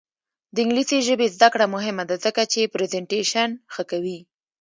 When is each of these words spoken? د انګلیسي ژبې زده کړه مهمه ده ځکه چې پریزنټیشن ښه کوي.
د 0.53 0.55
انګلیسي 0.63 0.99
ژبې 1.07 1.27
زده 1.35 1.47
کړه 1.53 1.65
مهمه 1.75 2.03
ده 2.09 2.15
ځکه 2.25 2.41
چې 2.51 2.71
پریزنټیشن 2.73 3.49
ښه 3.73 3.83
کوي. 3.91 4.19